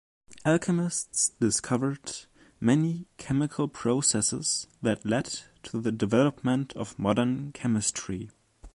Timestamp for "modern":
6.97-7.51